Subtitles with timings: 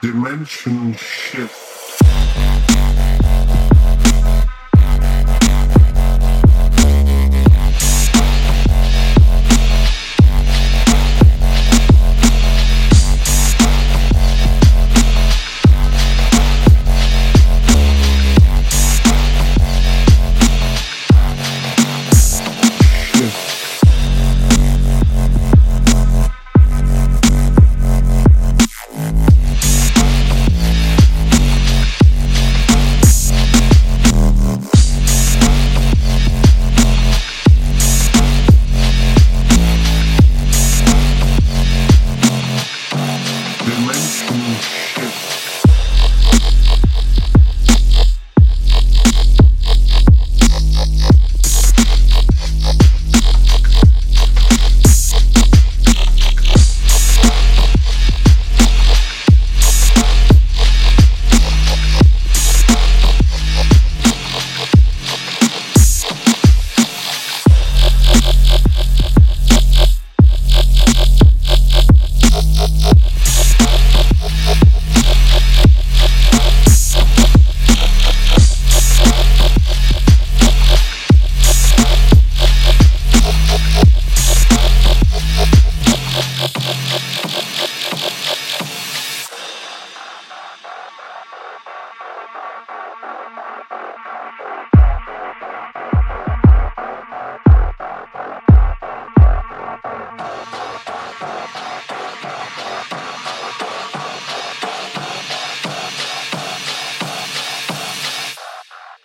[0.00, 1.69] Dimension shift.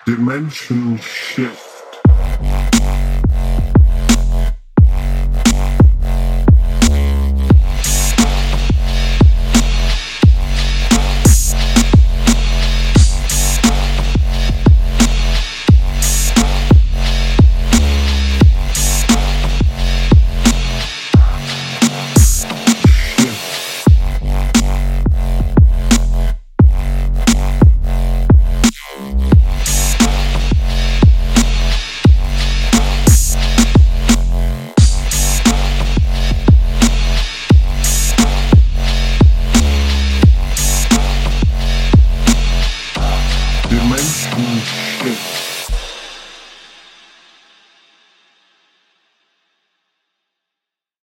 [0.05, 1.74] Dimension shift.